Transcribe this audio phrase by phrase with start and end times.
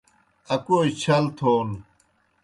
[0.53, 1.69] اکوجیْ چھل تھون